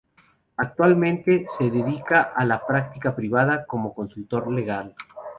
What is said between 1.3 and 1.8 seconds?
se